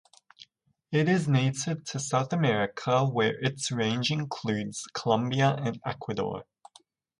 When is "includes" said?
4.09-4.83